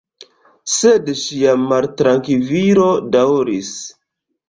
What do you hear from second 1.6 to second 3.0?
maltrankvilo